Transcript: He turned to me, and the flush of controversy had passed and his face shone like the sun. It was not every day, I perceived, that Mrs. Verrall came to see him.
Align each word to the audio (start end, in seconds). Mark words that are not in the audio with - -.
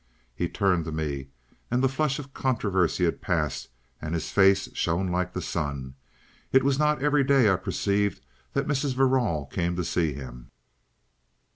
He 0.33 0.49
turned 0.49 0.83
to 0.85 0.91
me, 0.91 1.27
and 1.69 1.83
the 1.83 1.87
flush 1.87 2.17
of 2.17 2.33
controversy 2.33 3.05
had 3.05 3.21
passed 3.21 3.69
and 4.01 4.15
his 4.15 4.31
face 4.31 4.67
shone 4.73 5.05
like 5.09 5.33
the 5.33 5.43
sun. 5.43 5.93
It 6.51 6.63
was 6.63 6.79
not 6.79 7.03
every 7.03 7.23
day, 7.23 7.47
I 7.51 7.55
perceived, 7.55 8.25
that 8.53 8.65
Mrs. 8.67 8.95
Verrall 8.95 9.45
came 9.45 9.75
to 9.75 9.83
see 9.85 10.13
him. 10.13 10.49